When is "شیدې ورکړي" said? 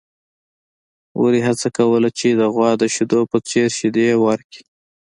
3.77-4.63